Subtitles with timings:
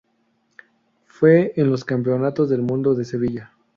[1.05, 3.53] Fue en los Campeonatos del Mundo de Sevilla.